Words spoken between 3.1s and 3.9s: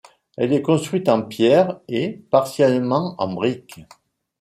en briques.